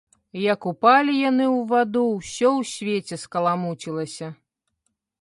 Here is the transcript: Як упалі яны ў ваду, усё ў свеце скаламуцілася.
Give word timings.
Як 0.43 0.61
упалі 0.71 1.13
яны 1.17 1.45
ў 1.57 1.59
ваду, 1.73 2.03
усё 2.17 2.49
ў 2.59 2.73
свеце 2.73 3.23
скаламуцілася. 3.27 4.35